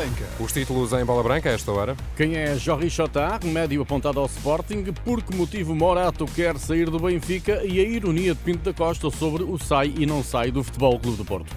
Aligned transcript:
Branca. 0.00 0.24
Os 0.40 0.50
títulos 0.50 0.94
em 0.94 1.04
bola 1.04 1.22
branca 1.22 1.50
a 1.50 1.52
esta 1.52 1.70
hora. 1.70 1.94
Quem 2.16 2.34
é 2.34 2.56
Jorri 2.56 2.88
Chotard, 2.88 3.46
médio 3.46 3.82
apontado 3.82 4.18
ao 4.18 4.24
Sporting, 4.24 4.84
por 5.04 5.22
que 5.22 5.36
motivo 5.36 5.74
Morato 5.74 6.24
quer 6.24 6.56
sair 6.56 6.88
do 6.88 6.98
Benfica 6.98 7.62
e 7.66 7.78
a 7.78 7.82
ironia 7.82 8.34
de 8.34 8.40
Pinto 8.40 8.64
da 8.64 8.72
Costa 8.72 9.10
sobre 9.10 9.42
o 9.42 9.58
sai 9.58 9.92
e 9.98 10.06
não 10.06 10.24
sai 10.24 10.50
do 10.50 10.64
Futebol 10.64 10.98
Clube 10.98 11.18
do 11.18 11.24
Porto. 11.26 11.54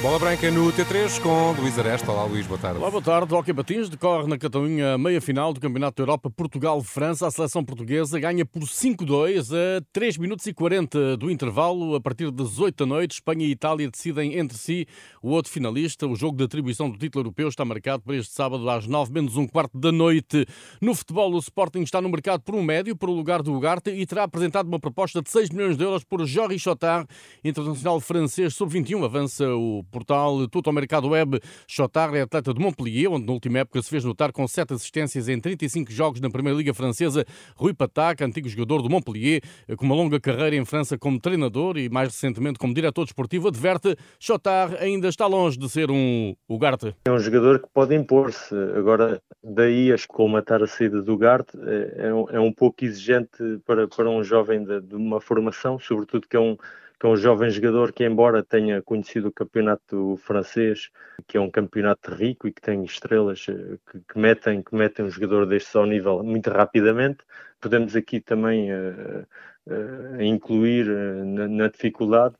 Bola 0.00 0.16
branca 0.16 0.48
no 0.48 0.72
T3 0.72 1.20
com 1.20 1.60
Luís 1.60 1.76
Aresta. 1.76 2.12
Olá, 2.12 2.24
Luís, 2.24 2.46
boa 2.46 2.56
tarde. 2.56 2.78
Olá, 2.78 2.88
boa 2.88 3.02
tarde. 3.02 3.34
Hockey 3.34 3.52
Patins 3.52 3.88
decorre 3.88 4.28
na 4.28 4.38
Catalunha 4.38 4.94
a 4.94 4.98
meia-final 4.98 5.52
do 5.52 5.58
Campeonato 5.58 5.96
da 5.96 6.02
Europa 6.04 6.30
Portugal-França. 6.30 7.26
A 7.26 7.30
seleção 7.32 7.64
portuguesa 7.64 8.16
ganha 8.20 8.46
por 8.46 8.62
5-2 8.62 9.52
a 9.52 9.82
3 9.92 10.18
minutos 10.18 10.46
e 10.46 10.54
40 10.54 11.16
do 11.16 11.28
intervalo. 11.28 11.96
A 11.96 12.00
partir 12.00 12.30
das 12.30 12.60
8 12.60 12.76
da 12.76 12.86
noite, 12.86 13.14
Espanha 13.14 13.44
e 13.44 13.50
Itália 13.50 13.90
decidem 13.90 14.38
entre 14.38 14.56
si 14.56 14.86
o 15.20 15.30
outro 15.30 15.50
finalista. 15.50 16.06
O 16.06 16.14
jogo 16.14 16.36
de 16.36 16.44
atribuição 16.44 16.88
do 16.88 16.96
título 16.96 17.24
europeu 17.24 17.48
está 17.48 17.64
marcado 17.64 18.04
para 18.04 18.14
este 18.14 18.32
sábado 18.32 18.70
às 18.70 18.86
9 18.86 19.12
menos 19.12 19.36
um 19.36 19.48
quarto 19.48 19.76
da 19.76 19.90
noite. 19.90 20.46
No 20.80 20.94
futebol, 20.94 21.34
o 21.34 21.38
Sporting 21.40 21.82
está 21.82 22.00
no 22.00 22.08
mercado 22.08 22.42
por 22.42 22.54
um 22.54 22.62
médio, 22.62 22.94
para 22.94 23.10
o 23.10 23.14
lugar 23.14 23.42
do 23.42 23.52
Ugarte, 23.52 23.90
e 23.90 24.06
terá 24.06 24.22
apresentado 24.22 24.68
uma 24.68 24.78
proposta 24.78 25.20
de 25.20 25.28
6 25.28 25.50
milhões 25.50 25.76
de 25.76 25.82
euros 25.82 26.04
por 26.04 26.24
Jorri 26.24 26.56
Chotard, 26.56 27.04
internacional 27.42 27.98
francês 27.98 28.54
sub-21. 28.54 29.04
Avança 29.04 29.44
o 29.56 29.82
portal 29.88 30.46
Tudo 30.48 30.68
ao 30.68 30.72
Mercado 30.72 31.08
Web. 31.08 31.40
Chotard 31.66 32.16
é 32.16 32.22
atleta 32.22 32.52
de 32.52 32.60
Montpellier, 32.60 33.10
onde 33.10 33.26
na 33.26 33.32
última 33.32 33.58
época 33.60 33.80
se 33.82 33.90
fez 33.90 34.04
notar 34.04 34.32
com 34.32 34.46
sete 34.46 34.74
assistências 34.74 35.28
em 35.28 35.40
35 35.40 35.90
jogos 35.90 36.20
na 36.20 36.30
Primeira 36.30 36.56
Liga 36.56 36.74
Francesa. 36.74 37.24
Rui 37.56 37.74
Patac, 37.74 38.22
antigo 38.22 38.48
jogador 38.48 38.82
do 38.82 38.90
Montpellier, 38.90 39.40
com 39.76 39.84
uma 39.84 39.94
longa 39.94 40.20
carreira 40.20 40.56
em 40.56 40.64
França 40.64 40.98
como 40.98 41.20
treinador 41.20 41.76
e 41.76 41.88
mais 41.88 42.08
recentemente 42.08 42.58
como 42.58 42.74
diretor 42.74 43.04
desportivo, 43.04 43.48
adverte 43.48 43.96
Chotard 44.18 44.76
ainda 44.76 45.08
está 45.08 45.26
longe 45.26 45.58
de 45.58 45.68
ser 45.68 45.90
um 45.90 46.34
Ugarte. 46.48 46.94
É 47.06 47.10
um 47.10 47.18
jogador 47.18 47.60
que 47.60 47.68
pode 47.72 47.94
impor-se. 47.94 48.54
Agora, 48.76 49.20
daí 49.42 49.92
a 49.92 49.96
colmatar 50.08 50.62
a 50.62 50.66
saída 50.66 51.02
do 51.02 51.14
Ugarte 51.14 51.58
é, 51.96 52.12
um, 52.12 52.30
é 52.30 52.40
um 52.40 52.52
pouco 52.52 52.84
exigente 52.84 53.38
para, 53.64 54.08
um 54.08 54.22
jovem 54.22 54.64
de 54.64 54.94
uma 54.94 55.20
formação, 55.20 55.78
sobretudo 55.78 56.26
que 56.28 56.36
é 56.36 56.40
um 56.40 56.56
que 56.98 57.06
é 57.06 57.08
um 57.08 57.16
jovem 57.16 57.50
jogador 57.50 57.92
que, 57.92 58.04
embora 58.04 58.42
tenha 58.42 58.82
conhecido 58.82 59.28
o 59.28 59.32
campeonato 59.32 60.16
francês, 60.16 60.90
que 61.26 61.36
é 61.36 61.40
um 61.40 61.50
campeonato 61.50 62.12
rico 62.12 62.48
e 62.48 62.52
que 62.52 62.60
tem 62.60 62.82
estrelas 62.84 63.46
eh, 63.48 63.78
que, 63.90 64.00
que 64.00 64.18
metem, 64.18 64.62
que 64.62 64.74
metem 64.74 65.06
um 65.06 65.10
jogador 65.10 65.46
destes 65.46 65.74
ao 65.76 65.86
nível 65.86 66.22
muito 66.24 66.50
rapidamente, 66.50 67.18
podemos 67.60 67.94
aqui 67.94 68.20
também 68.20 68.72
uh, 68.72 69.26
uh, 69.66 70.22
incluir 70.22 70.86
na, 70.86 71.48
na, 71.48 71.68
dificuldade 71.68 72.34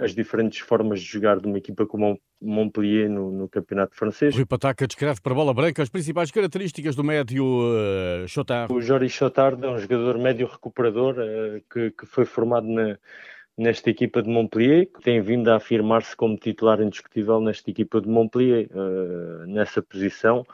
as 0.00 0.14
diferentes 0.14 0.60
formas 0.60 0.98
de 0.98 1.06
jogar 1.06 1.38
de 1.38 1.46
uma 1.46 1.58
equipa 1.58 1.84
como 1.84 2.18
Montpellier 2.40 3.08
no, 3.08 3.30
no, 3.30 3.48
campeonato 3.48 3.94
francês. 3.94 4.34
Rui 4.34 4.46
Pataca 4.46 4.86
descreve 4.86 5.20
para 5.20 5.32
a 5.32 5.34
bola 5.34 5.52
branca 5.52 5.82
as 5.82 5.88
principais 5.88 6.30
características 6.30 6.94
do 6.94 7.04
médio 7.04 7.44
uh, 7.44 8.28
Chotard. 8.28 8.72
O 8.72 8.80
Joris 8.80 9.12
Chotard 9.12 9.62
é 9.62 9.68
um 9.68 9.78
jogador 9.78 10.18
médio 10.18 10.46
recuperador 10.46 11.16
uh, 11.18 11.62
que, 11.70 11.90
que, 11.90 12.06
foi 12.06 12.24
formado 12.24 12.66
na, 12.66 12.98
nesta 13.56 13.90
equipa 13.90 14.22
de 14.22 14.28
Montpellier, 14.28 14.86
que 14.86 15.00
tem 15.00 15.20
vindo 15.20 15.48
a 15.50 15.56
afirmar-se 15.56 16.14
como 16.14 16.36
titular 16.36 16.80
indiscutível 16.80 17.40
nesta 17.40 17.70
equipa 17.70 18.00
de 18.00 18.08
Montpellier, 18.08 18.68
uh, 18.72 19.46
nessa 19.46 19.82
posição, 19.82 20.46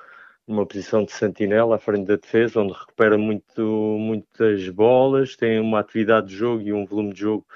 uma 0.47 0.66
posição 0.66 1.04
de 1.04 1.12
sentinela 1.12 1.76
à 1.76 1.78
frente 1.78 2.06
da 2.06 2.16
defesa, 2.16 2.60
onde 2.60 2.72
recupera 2.72 3.19
muito, 3.19 3.62
muitas 3.99 4.69
bolas, 4.69 5.37
tem 5.37 5.59
uma 5.60 5.81
atividade 5.81 6.28
de 6.28 6.37
jogo 6.37 6.62
e 6.62 6.72
um 6.72 6.84
volume 6.84 7.12
de 7.12 7.21
jogo 7.21 7.47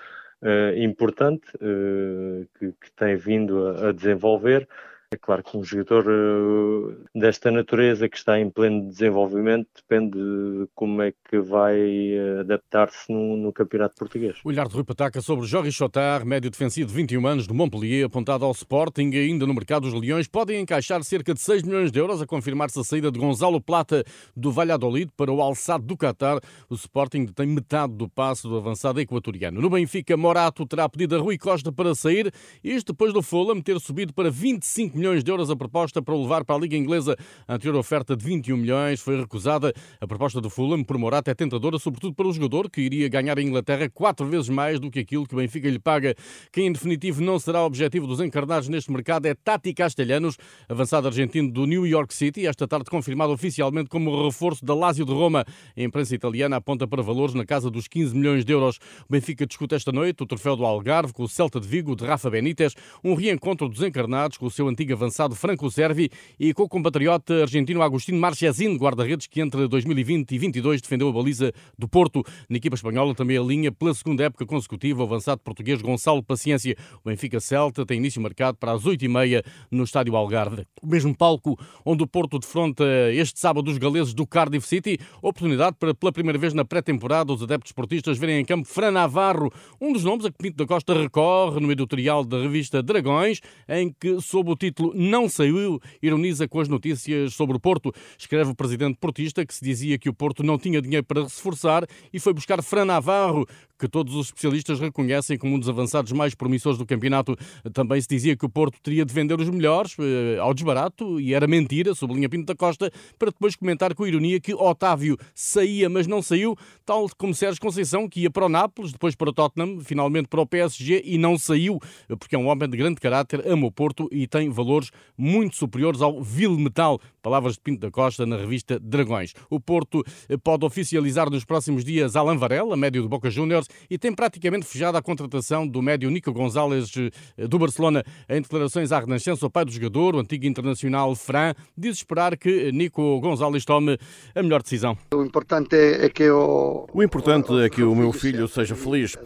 uh, 0.42 0.76
importante 0.76 1.46
uh, 1.56 2.46
que, 2.58 2.72
que, 2.72 2.92
tem 2.96 3.16
vindo 3.16 3.68
a, 3.68 3.88
a 3.88 3.92
desenvolver. 3.92 4.68
É 5.08 5.16
claro 5.16 5.42
que 5.42 5.56
um 5.56 5.62
jogador 5.62 6.04
uh, 6.08 6.96
desta 7.14 7.48
natureza 7.48 8.08
que 8.08 8.16
está 8.16 8.40
em 8.40 8.50
pleno 8.50 8.88
desenvolvimento 8.88 9.68
depende 9.76 10.18
de 10.18 10.68
como 10.74 11.00
é 11.00 11.12
que 11.30 11.38
vai 11.38 11.78
uh, 11.78 12.40
adaptar-se 12.40 13.12
no, 13.12 13.36
no, 13.36 13.52
campeonato 13.52 13.94
português. 13.94 14.38
O 14.44 14.48
olhar 14.48 14.66
de 14.66 14.74
Rui 14.74 14.82
Pataca 14.82 15.20
sobre 15.20 15.46
Jorge 15.46 15.70
Chotard, 15.70 16.26
médio 16.26 16.50
defensivo 16.50 16.88
de 16.88 16.94
21 16.94 17.24
anos 17.24 17.46
do 17.46 17.54
Montpellier, 17.54 18.06
apontado 18.06 18.44
ao 18.44 18.50
Sporting 18.50 19.12
ainda 19.14 19.46
no 19.46 19.54
mercado 19.54 19.88
dos 19.88 20.00
Leões, 20.00 20.26
podem 20.26 20.60
encaixar 20.60 21.04
cerca 21.04 21.32
de 21.32 21.40
6 21.40 21.62
milhões 21.62 21.92
de 21.92 22.00
euros 22.00 22.20
a 22.20 22.26
confirmar-se 22.26 22.80
a 22.80 22.82
saída 22.82 23.10
de 23.12 23.18
Gonzalo 23.18 23.60
Plata 23.60 24.02
do 24.36 24.50
Valladolid 24.50 25.12
para 25.16 25.30
o 25.30 25.40
Alçado 25.40 25.84
do 25.84 25.96
Qatar. 25.96 26.40
O 26.68 26.74
Sporting 26.74 27.26
tem 27.26 27.46
metade 27.46 27.92
do 27.92 28.08
passo 28.08 28.48
do 28.48 28.56
avançado 28.56 29.00
equatoriano. 29.00 29.60
No 29.60 29.70
Benfica, 29.70 30.16
Morato 30.16 30.66
terá 30.66 30.88
pedido 30.88 31.14
a 31.14 31.20
Rui 31.20 31.38
Costa 31.38 31.70
para 31.70 31.94
sair, 31.94 32.32
isto 32.64 32.92
depois 32.92 33.12
do 33.12 33.22
Fulham 33.22 33.62
ter 33.62 33.78
subido 33.78 34.12
para 34.12 34.30
25 34.30 34.96
milhões 34.96 35.05
de 35.14 35.30
euros 35.30 35.48
a 35.50 35.56
proposta 35.56 36.02
para 36.02 36.14
o 36.14 36.22
levar 36.22 36.44
para 36.44 36.56
a 36.56 36.58
Liga 36.58 36.76
Inglesa. 36.76 37.16
A 37.46 37.54
anterior 37.54 37.76
oferta 37.76 38.16
de 38.16 38.24
21 38.24 38.56
milhões 38.56 39.00
foi 39.00 39.16
recusada. 39.18 39.72
A 40.00 40.06
proposta 40.06 40.40
do 40.40 40.50
Fulham 40.50 40.82
por 40.82 40.98
Morata 40.98 41.30
é 41.30 41.34
tentadora, 41.34 41.78
sobretudo 41.78 42.14
para 42.14 42.26
o 42.26 42.32
jogador, 42.32 42.68
que 42.68 42.80
iria 42.80 43.08
ganhar 43.08 43.38
a 43.38 43.42
Inglaterra 43.42 43.88
quatro 43.88 44.26
vezes 44.26 44.48
mais 44.48 44.80
do 44.80 44.90
que 44.90 44.98
aquilo 44.98 45.26
que 45.26 45.34
o 45.34 45.38
Benfica 45.38 45.70
lhe 45.70 45.78
paga. 45.78 46.14
Quem, 46.52 46.66
em 46.66 46.72
definitivo, 46.72 47.22
não 47.22 47.38
será 47.38 47.62
o 47.62 47.66
objetivo 47.66 48.06
dos 48.06 48.20
encarnados 48.20 48.68
neste 48.68 48.90
mercado 48.90 49.26
é 49.26 49.34
Tati 49.34 49.72
Castelhanos, 49.72 50.36
avançado 50.68 51.06
argentino 51.06 51.50
do 51.50 51.66
New 51.66 51.86
York 51.86 52.12
City, 52.12 52.46
esta 52.46 52.66
tarde 52.66 52.90
confirmado 52.90 53.32
oficialmente 53.32 53.88
como 53.88 54.26
reforço 54.26 54.64
da 54.64 54.74
Lazio 54.74 55.06
de 55.06 55.12
Roma. 55.12 55.44
A 55.76 55.80
imprensa 55.80 56.14
italiana 56.14 56.56
aponta 56.56 56.86
para 56.88 57.02
valores 57.02 57.34
na 57.34 57.46
casa 57.46 57.70
dos 57.70 57.86
15 57.86 58.16
milhões 58.16 58.44
de 58.44 58.52
euros. 58.52 58.78
O 59.08 59.12
Benfica 59.12 59.46
discute 59.46 59.76
esta 59.76 59.92
noite 59.92 60.22
o 60.22 60.26
troféu 60.26 60.56
do 60.56 60.64
Algarve 60.64 61.12
com 61.12 61.22
o 61.22 61.28
Celta 61.28 61.60
de 61.60 61.68
Vigo 61.68 61.94
de 61.94 62.04
Rafa 62.04 62.28
Benítez, 62.28 62.74
um 63.04 63.14
reencontro 63.14 63.68
dos 63.68 63.82
encarnados 63.82 64.38
com 64.38 64.46
o 64.46 64.50
seu 64.50 64.66
antigo 64.68 64.85
avançado 64.92 65.34
franco-servi 65.34 66.10
e 66.38 66.52
com 66.54 66.62
o 66.62 66.68
compatriota 66.68 67.42
argentino 67.42 67.82
Agostinho 67.82 68.20
Marchesín, 68.20 68.76
guarda-redes 68.76 69.26
que 69.26 69.40
entre 69.40 69.66
2020 69.68 70.32
e 70.32 70.46
2022 70.56 70.80
defendeu 70.80 71.08
a 71.08 71.12
baliza 71.12 71.52
do 71.78 71.88
Porto. 71.88 72.22
Na 72.48 72.56
equipa 72.56 72.76
espanhola 72.76 73.14
também 73.14 73.36
a 73.36 73.42
linha 73.42 73.72
pela 73.72 73.94
segunda 73.94 74.24
época 74.24 74.46
consecutiva 74.46 75.02
o 75.02 75.06
avançado 75.06 75.40
português 75.40 75.80
Gonçalo 75.82 76.22
Paciência. 76.22 76.76
O 77.04 77.08
Benfica 77.08 77.40
Celta 77.40 77.84
tem 77.84 77.98
início 77.98 78.20
marcado 78.20 78.56
para 78.58 78.72
as 78.72 78.82
8h30 78.82 79.44
no 79.70 79.84
estádio 79.84 80.16
Algarve. 80.16 80.66
O 80.82 80.86
mesmo 80.86 81.16
palco 81.16 81.58
onde 81.84 82.02
o 82.02 82.06
Porto 82.06 82.38
defronta 82.38 82.84
este 83.12 83.40
sábado 83.40 83.70
os 83.70 83.78
galeses 83.78 84.14
do 84.14 84.26
Cardiff 84.26 84.66
City. 84.66 84.98
Oportunidade 85.22 85.76
para, 85.78 85.94
pela 85.94 86.12
primeira 86.12 86.38
vez 86.38 86.54
na 86.54 86.64
pré-temporada, 86.64 87.32
os 87.32 87.42
adeptos 87.42 87.70
esportistas 87.70 88.18
verem 88.18 88.40
em 88.40 88.44
campo 88.44 88.68
Fran 88.68 88.90
Navarro, 88.90 89.52
um 89.80 89.92
dos 89.92 90.04
nomes 90.04 90.24
a 90.24 90.30
que 90.30 90.38
Pinto 90.38 90.56
da 90.56 90.66
Costa 90.66 90.94
recorre 90.94 91.60
no 91.60 91.70
editorial 91.70 92.24
da 92.24 92.40
revista 92.40 92.82
Dragões, 92.82 93.40
em 93.68 93.94
que, 93.98 94.20
sob 94.20 94.50
o 94.50 94.56
título 94.56 94.75
não 94.94 95.28
saiu, 95.28 95.80
ironiza 96.02 96.48
com 96.48 96.60
as 96.60 96.68
notícias 96.68 97.34
sobre 97.34 97.56
o 97.56 97.60
Porto. 97.60 97.92
Escreve 98.18 98.50
o 98.50 98.54
presidente 98.54 98.98
portista 98.98 99.44
que 99.44 99.54
se 99.54 99.64
dizia 99.64 99.98
que 99.98 100.08
o 100.08 100.14
Porto 100.14 100.42
não 100.42 100.58
tinha 100.58 100.80
dinheiro 100.80 101.04
para 101.04 101.22
reforçar 101.22 101.86
e 102.12 102.18
foi 102.18 102.32
buscar 102.32 102.62
Fran 102.62 102.84
Navarro, 102.84 103.46
que 103.78 103.88
todos 103.88 104.14
os 104.14 104.26
especialistas 104.26 104.80
reconhecem 104.80 105.38
como 105.38 105.54
um 105.54 105.58
dos 105.58 105.68
avançados 105.68 106.12
mais 106.12 106.34
promissores 106.34 106.78
do 106.78 106.86
campeonato. 106.86 107.36
Também 107.72 108.00
se 108.00 108.08
dizia 108.08 108.36
que 108.36 108.46
o 108.46 108.48
Porto 108.48 108.78
teria 108.82 109.04
de 109.04 109.12
vender 109.12 109.38
os 109.38 109.48
melhores 109.50 109.96
eh, 109.98 110.38
ao 110.40 110.54
desbarato 110.54 111.20
e 111.20 111.34
era 111.34 111.46
mentira, 111.46 111.94
sublinha 111.94 112.28
Pinto 112.28 112.46
da 112.46 112.54
Costa, 112.54 112.90
para 113.18 113.30
depois 113.30 113.54
comentar 113.56 113.94
com 113.94 114.06
ironia 114.06 114.40
que 114.40 114.54
Otávio 114.54 115.16
saía, 115.34 115.88
mas 115.88 116.06
não 116.06 116.22
saiu, 116.22 116.56
tal 116.84 117.06
como 117.16 117.34
Sérgio 117.34 117.60
Conceição, 117.60 118.08
que 118.08 118.20
ia 118.20 118.30
para 118.30 118.46
o 118.46 118.48
Nápoles, 118.48 118.92
depois 118.92 119.14
para 119.14 119.30
o 119.30 119.32
Tottenham, 119.32 119.80
finalmente 119.80 120.28
para 120.28 120.40
o 120.40 120.46
PSG 120.46 121.02
e 121.04 121.18
não 121.18 121.38
saiu, 121.38 121.78
porque 122.18 122.34
é 122.34 122.38
um 122.38 122.48
homem 122.48 122.68
de 122.68 122.76
grande 122.76 123.00
caráter, 123.00 123.46
ama 123.46 123.66
o 123.66 123.72
Porto 123.72 124.08
e 124.10 124.26
tem 124.26 124.48
valores 124.66 124.90
muito 125.16 125.56
superiores 125.56 126.02
ao 126.02 126.22
vil 126.22 126.58
metal. 126.58 127.00
Palavras 127.22 127.54
de 127.54 127.60
Pinto 127.60 127.80
da 127.80 127.90
Costa 127.90 128.26
na 128.26 128.36
revista 128.36 128.78
Dragões. 128.78 129.32
O 129.50 129.58
Porto 129.58 130.04
eh, 130.28 130.36
pode 130.36 130.64
oficializar 130.64 131.30
nos 131.30 131.44
próximos 131.44 131.84
dias 131.84 132.14
Alan 132.14 132.36
Varela, 132.36 132.76
médio 132.76 133.02
do 133.02 133.08
Boca 133.08 133.30
Juniors, 133.30 133.66
e 133.90 133.98
tem 133.98 134.14
praticamente 134.14 134.66
fechado 134.66 134.96
a 134.96 135.02
contratação 135.02 135.66
do 135.66 135.82
médio 135.82 136.10
Nico 136.10 136.32
Gonzalez 136.32 136.92
eh, 137.36 137.46
do 137.48 137.58
Barcelona. 137.58 138.04
Em 138.28 138.40
declarações 138.40 138.92
à 138.92 139.00
Renascença, 139.00 139.46
o 139.46 139.50
pai 139.50 139.64
do 139.64 139.72
jogador, 139.72 140.14
o 140.14 140.20
antigo 140.20 140.46
internacional 140.46 141.14
Fran, 141.14 141.54
diz 141.76 141.96
esperar 141.96 142.36
que 142.36 142.70
Nico 142.72 143.20
Gonzalez 143.20 143.64
tome 143.64 143.98
a 144.34 144.42
melhor 144.42 144.62
decisão. 144.62 144.96
O 145.12 145.22
importante 145.22 145.74
é 145.74 146.08
que 146.08 146.30
o... 146.30 146.86
O 146.92 147.02
importante 147.02 147.52
é 147.60 147.68
que 147.68 147.82
o 147.82 147.94
meu 147.94 148.12
filho 148.12 148.46
seja 148.46 148.74
feliz. 148.76 149.16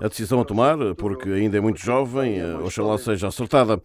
A 0.00 0.08
decisão 0.08 0.40
a 0.40 0.44
tomar, 0.44 0.76
porque 0.96 1.28
ainda 1.28 1.58
é 1.58 1.60
muito 1.60 1.80
jovem, 1.80 2.38
eh, 2.38 2.56
oxalá 2.58 2.96
seja 2.98 3.28
acertada. 3.28 3.80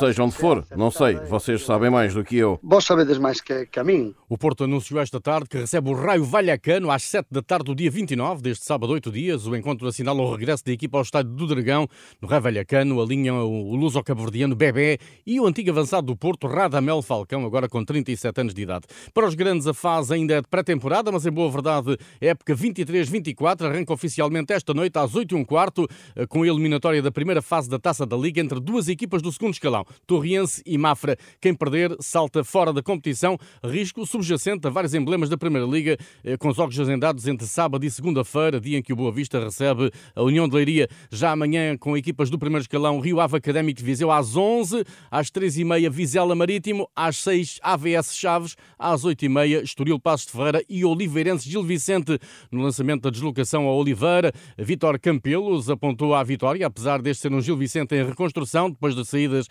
Seja 0.00 0.24
onde 0.24 0.34
for. 0.34 0.64
Não 0.74 0.90
sei, 0.90 1.16
vocês 1.28 1.62
sabem 1.62 1.90
mais 1.90 2.14
do 2.14 2.24
que 2.24 2.36
eu. 2.36 2.58
Vos 2.62 2.86
sabedes 2.86 3.18
mais 3.18 3.38
que, 3.38 3.66
que 3.66 3.78
a 3.78 3.84
mim. 3.84 4.14
O 4.30 4.38
Porto 4.38 4.64
anunciou 4.64 4.98
esta 4.98 5.20
tarde 5.20 5.46
que 5.46 5.58
recebe 5.58 5.90
o 5.90 5.92
Raio 5.92 6.24
Vallecano 6.24 6.90
às 6.90 7.02
7 7.02 7.26
da 7.30 7.42
tarde 7.42 7.66
do 7.66 7.74
dia 7.74 7.90
29, 7.90 8.40
deste 8.40 8.64
sábado, 8.64 8.94
8 8.94 9.12
dias. 9.12 9.46
O 9.46 9.54
encontro 9.54 9.86
assinala 9.86 10.22
o 10.22 10.34
regresso 10.34 10.64
da 10.64 10.72
equipa 10.72 10.96
ao 10.96 11.02
estádio 11.02 11.32
do 11.32 11.46
Dragão. 11.46 11.86
No 12.18 12.26
Raio 12.26 12.40
Vallecano 12.40 13.02
alinham 13.02 13.44
o 13.44 13.76
luso 13.76 14.02
cabo-verdiano 14.02 14.56
Bebé 14.56 14.96
e 15.26 15.38
o 15.38 15.46
antigo 15.46 15.70
avançado 15.70 16.06
do 16.06 16.16
Porto, 16.16 16.46
Radamel 16.46 17.02
Falcão, 17.02 17.44
agora 17.44 17.68
com 17.68 17.84
37 17.84 18.40
anos 18.40 18.54
de 18.54 18.62
idade. 18.62 18.86
Para 19.12 19.26
os 19.26 19.34
grandes, 19.34 19.66
a 19.66 19.74
fase 19.74 20.14
ainda 20.14 20.34
é 20.34 20.40
de 20.40 20.48
pré-temporada, 20.48 21.12
mas 21.12 21.26
em 21.26 21.30
boa 21.30 21.50
verdade, 21.50 21.98
a 22.22 22.24
época 22.24 22.54
23-24 22.54 23.66
arranca 23.66 23.92
oficialmente 23.92 24.54
esta 24.54 24.72
noite 24.72 24.98
às 24.98 25.14
8 25.14 25.36
e 25.36 25.38
um 25.38 25.44
quarto, 25.44 25.86
com 26.30 26.42
a 26.42 26.46
eliminatória 26.46 27.02
da 27.02 27.12
primeira 27.12 27.42
fase 27.42 27.68
da 27.68 27.78
Taça 27.78 28.06
da 28.06 28.16
Liga 28.16 28.40
entre 28.40 28.58
duas 28.60 28.88
equipas 28.88 29.20
do 29.20 29.30
segundo 29.30 29.52
escalão, 29.52 29.84
Torriense 30.06 30.62
e 30.66 30.76
Mafra. 30.78 31.16
Quem 31.40 31.54
perder 31.54 31.96
salta 32.00 32.42
fora 32.44 32.72
da 32.72 32.82
competição, 32.82 33.38
risco 33.64 34.06
subjacente 34.06 34.66
a 34.66 34.70
vários 34.70 34.94
emblemas 34.94 35.28
da 35.28 35.36
Primeira 35.36 35.66
Liga, 35.66 35.96
eh, 36.24 36.36
com 36.36 36.48
os 36.48 36.56
jogos 36.56 36.78
agendados 36.78 37.26
entre 37.26 37.46
sábado 37.46 37.84
e 37.84 37.90
segunda-feira, 37.90 38.60
dia 38.60 38.78
em 38.78 38.82
que 38.82 38.92
o 38.92 38.96
Boa 38.96 39.12
Vista 39.12 39.42
recebe 39.42 39.90
a 40.14 40.22
União 40.22 40.48
de 40.48 40.54
Leiria. 40.54 40.88
Já 41.10 41.32
amanhã, 41.32 41.76
com 41.76 41.96
equipas 41.96 42.30
do 42.30 42.38
primeiro 42.38 42.62
escalão, 42.62 43.00
Rio 43.00 43.20
Ave 43.20 43.36
Académico 43.36 43.82
Viseu 43.82 44.10
às 44.10 44.36
11, 44.36 44.84
às 45.10 45.30
3h30 45.30 45.90
Vizela 45.90 46.34
Marítimo, 46.34 46.88
às 46.94 47.16
6 47.18 47.58
AVS 47.62 48.14
Chaves, 48.16 48.56
às 48.78 49.04
8h30 49.04 49.62
Estoril 49.62 49.98
Passos 49.98 50.26
de 50.26 50.32
Ferreira 50.32 50.62
e 50.68 50.84
Oliveirense 50.84 51.48
Gil 51.48 51.62
Vicente. 51.62 52.18
No 52.50 52.62
lançamento 52.62 53.02
da 53.02 53.10
deslocação 53.10 53.68
a 53.68 53.74
Oliveira, 53.74 54.32
Vitor 54.58 54.98
Campelos 54.98 55.70
apontou 55.70 56.14
à 56.14 56.22
vitória, 56.22 56.66
apesar 56.66 57.00
deste 57.02 57.22
ser 57.22 57.32
um 57.32 57.40
Gil 57.40 57.56
Vicente 57.56 57.94
em 57.94 58.04
reconstrução, 58.04 58.70
depois 58.70 58.94
das 58.94 59.08
saídas 59.08 59.46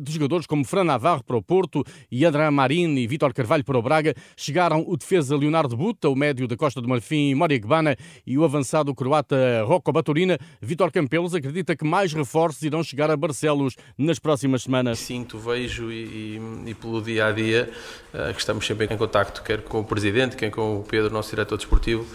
de 0.00 0.12
jogadores 0.12 0.46
como 0.46 0.64
Fran 0.64 0.84
Navarro 0.84 1.24
para 1.24 1.36
o 1.36 1.42
Porto 1.42 1.84
e 2.10 2.24
André 2.24 2.50
Marini 2.50 3.02
e 3.02 3.06
Vítor 3.06 3.32
Carvalho 3.32 3.64
para 3.64 3.78
o 3.78 3.82
Braga. 3.82 4.14
Chegaram 4.36 4.84
o 4.86 4.96
defesa 4.96 5.36
Leonardo 5.36 5.76
Buta, 5.76 6.08
o 6.08 6.14
médio 6.14 6.46
da 6.46 6.56
Costa 6.56 6.80
do 6.80 6.88
Marfim 6.88 7.34
Moria 7.34 7.58
Gbana 7.58 7.96
e 8.26 8.36
o 8.36 8.44
avançado 8.44 8.94
croata 8.94 9.36
Rocco 9.64 9.92
Baturina. 9.92 10.38
Vítor 10.60 10.90
Campelos 10.90 11.34
acredita 11.34 11.74
que 11.76 11.84
mais 11.84 12.12
reforços 12.12 12.62
irão 12.62 12.82
chegar 12.82 13.10
a 13.10 13.16
Barcelos 13.16 13.76
nas 13.96 14.18
próximas 14.18 14.62
semanas. 14.62 14.98
Sinto, 14.98 15.38
vejo 15.38 15.90
e, 15.90 16.36
e, 16.36 16.70
e 16.70 16.74
pelo 16.74 17.00
dia 17.02 17.26
a 17.26 17.32
dia 17.32 17.70
uh, 18.12 18.32
que 18.32 18.40
estamos 18.40 18.66
sempre 18.66 18.86
em 18.86 18.96
contacto, 18.96 19.42
quer 19.42 19.62
com 19.62 19.80
o 19.80 19.84
Presidente, 19.84 20.36
quer 20.36 20.50
com 20.50 20.80
o 20.80 20.82
Pedro, 20.82 21.12
nosso 21.12 21.30
diretor 21.30 21.56
desportivo, 21.56 22.06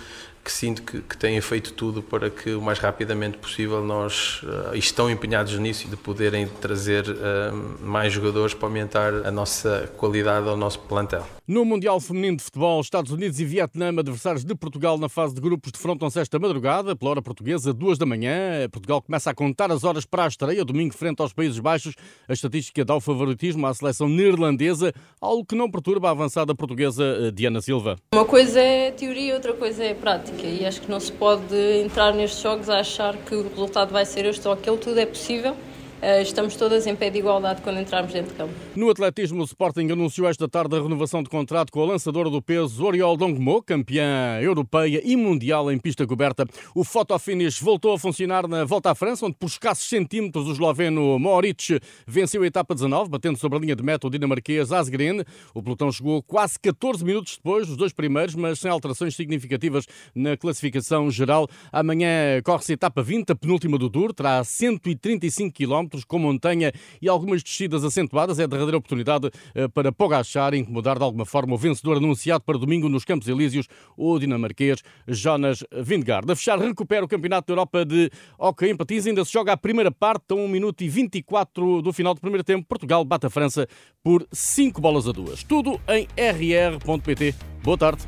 que 0.45 0.51
sinto 0.51 0.83
que, 0.83 1.01
que 1.01 1.17
têm 1.17 1.41
feito 1.41 1.73
tudo 1.73 2.03
para 2.03 2.29
que 2.29 2.51
o 2.51 2.61
mais 2.61 2.77
rapidamente 2.77 3.35
possível 3.39 3.83
nós 3.83 4.43
uh, 4.43 4.75
estão 4.75 5.09
empenhados 5.09 5.57
nisso 5.57 5.87
e 5.87 5.89
de 5.89 5.97
poderem 5.97 6.47
trazer 6.47 7.03
uh, 7.09 7.83
mais 7.83 8.13
jogadores 8.13 8.53
para 8.53 8.67
aumentar 8.67 9.11
a 9.25 9.31
nossa 9.31 9.91
qualidade 9.97 10.47
ao 10.47 10.55
nosso 10.55 10.79
plantel. 10.81 11.25
No 11.47 11.65
Mundial 11.65 11.99
Feminino 11.99 12.37
de 12.37 12.43
Futebol, 12.43 12.79
Estados 12.79 13.11
Unidos 13.11 13.39
e 13.39 13.45
Vietnã, 13.45 13.89
adversários 13.89 14.43
de 14.43 14.55
Portugal 14.55 14.99
na 14.99 15.09
fase 15.09 15.33
de 15.33 15.41
grupos, 15.41 15.71
defrontam-se 15.71 16.19
esta 16.19 16.37
madrugada, 16.37 16.95
pela 16.95 17.11
hora 17.11 17.21
portuguesa, 17.23 17.73
duas 17.73 17.97
da 17.97 18.05
manhã. 18.05 18.69
Portugal 18.71 19.01
começa 19.01 19.31
a 19.31 19.33
contar 19.33 19.71
as 19.71 19.83
horas 19.83 20.05
para 20.05 20.25
a 20.25 20.27
estreia, 20.27 20.63
domingo 20.63 20.93
frente 20.93 21.21
aos 21.21 21.33
Países 21.33 21.59
Baixos. 21.59 21.95
A 22.27 22.33
estatística 22.33 22.85
dá 22.85 22.95
o 22.95 23.01
favoritismo 23.01 23.65
à 23.65 23.73
seleção 23.73 24.07
neerlandesa, 24.07 24.93
algo 25.19 25.45
que 25.45 25.55
não 25.55 25.69
perturba 25.69 26.09
a 26.09 26.11
avançada 26.11 26.53
portuguesa 26.53 27.03
eh, 27.03 27.31
Diana 27.31 27.61
Silva. 27.61 27.95
Uma 28.13 28.25
coisa 28.25 28.59
é 28.59 28.91
teoria, 28.91 29.35
outra 29.35 29.53
coisa 29.53 29.83
é 29.83 29.93
prática 29.93 30.34
e 30.43 30.65
acho 30.65 30.81
que 30.81 30.89
não 30.89 30.99
se 30.99 31.11
pode 31.11 31.55
entrar 31.83 32.13
nestes 32.13 32.41
jogos 32.41 32.69
a 32.69 32.79
achar 32.79 33.15
que 33.15 33.35
o 33.35 33.47
resultado 33.47 33.91
vai 33.91 34.05
ser 34.05 34.25
este 34.25 34.47
ou 34.47 34.53
aquele, 34.53 34.77
tudo 34.77 34.99
é 34.99 35.05
possível. 35.05 35.55
Eh, 36.01 36.21
estamos 36.21 36.55
todas 36.55 36.85
em 36.85 36.95
pé 36.95 37.09
de 37.09 37.19
igualdade 37.19 37.61
quando 37.61 37.79
entrarmos 37.79 38.11
dentro 38.11 38.31
de 38.31 38.37
campo. 38.37 38.53
No 38.75 38.89
atletismo, 38.89 39.41
o 39.41 39.45
Sporting 39.45 39.89
anunciou 39.89 40.27
esta 40.27 40.47
tarde 40.47 40.75
a 40.75 40.81
renovação 40.81 41.23
de 41.23 41.29
contrato 41.29 41.71
com 41.71 41.81
a 41.81 41.85
lançadora 41.85 42.29
do 42.29 42.41
peso 42.41 42.83
Oriol 42.85 43.15
Dongmo, 43.15 43.63
campeã 43.63 44.39
europeia 44.41 45.01
e 45.03 45.15
mundial 45.15 45.71
em 45.71 45.77
pista 45.77 46.05
coberta. 46.05 46.45
O 46.75 46.83
fotofinish 46.83 47.59
voltou 47.61 47.93
a 47.93 47.99
funcionar 47.99 48.47
na 48.47 48.65
volta 48.65 48.91
à 48.91 48.95
França, 48.95 49.25
onde 49.25 49.35
por 49.37 49.47
escassos 49.47 49.87
centímetros 49.87 50.47
o 50.47 50.51
esloveno 50.51 51.17
Moritz 51.17 51.79
venceu 52.05 52.43
a 52.43 52.47
etapa 52.47 52.75
19, 52.75 53.09
batendo 53.09 53.37
sobre 53.39 53.57
a 53.57 53.61
linha 53.61 53.75
de 53.75 53.83
meta 53.83 54.05
o 54.05 54.09
dinamarquês 54.09 54.71
Asgren. 54.71 55.23
O 55.53 55.63
pelotão 55.63 55.91
chegou 55.91 56.21
quase 56.21 56.59
14 56.59 57.05
minutos 57.05 57.37
depois 57.37 57.67
dos 57.67 57.77
dois 57.77 57.93
primeiros, 57.93 58.35
mas 58.35 58.59
sem 58.59 58.69
alterações 58.69 59.15
significativas 59.15 59.85
na 60.13 60.35
classificação 60.35 61.09
geral. 61.09 61.47
Amanhã 61.71 62.41
corre-se 62.43 62.73
a 62.73 62.75
etapa 62.75 63.01
20, 63.01 63.31
a 63.31 63.35
penúltima 63.35 63.77
do 63.77 63.89
Tour, 63.89 64.13
terá 64.13 64.43
135 64.43 65.53
km 65.53 65.84
com 66.03 66.17
montanha 66.17 66.71
e 67.01 67.07
algumas 67.07 67.43
descidas 67.43 67.83
acentuadas. 67.83 68.39
É 68.39 68.43
a 68.43 68.47
derradeira 68.47 68.77
oportunidade 68.77 69.29
eh, 69.53 69.67
para 69.67 69.91
Pogachar 69.91 70.53
incomodar 70.53 70.97
de 70.97 71.03
alguma 71.03 71.25
forma 71.25 71.53
o 71.53 71.57
vencedor 71.57 71.97
anunciado 71.97 72.43
para 72.43 72.57
domingo 72.57 72.89
nos 72.89 73.05
Campos 73.05 73.27
Elíseos, 73.27 73.67
o 73.95 74.17
dinamarquês 74.19 74.81
Jonas 75.07 75.63
Vingegaard. 75.71 76.31
A 76.31 76.35
fechar, 76.35 76.59
recupera 76.59 77.05
o 77.05 77.07
Campeonato 77.07 77.47
da 77.47 77.53
Europa 77.53 77.85
de 77.85 78.09
Hockey 78.37 78.69
em 78.69 78.75
Patins. 78.75 79.05
Ainda 79.05 79.23
se 79.23 79.31
joga 79.31 79.53
a 79.53 79.57
primeira 79.57 79.91
parte, 79.91 80.25
a 80.31 80.35
1 80.35 80.47
minuto 80.47 80.81
e 80.83 80.89
24 80.89 81.81
do 81.81 81.93
final 81.93 82.13
do 82.13 82.21
primeiro 82.21 82.43
tempo. 82.43 82.65
Portugal 82.67 83.03
bate 83.05 83.25
a 83.25 83.29
França 83.29 83.67
por 84.03 84.25
5 84.31 84.81
bolas 84.81 85.07
a 85.07 85.11
2. 85.11 85.43
Tudo 85.43 85.79
em 85.87 86.07
rr.pt. 86.17 87.35
Boa 87.63 87.77
tarde. 87.77 88.07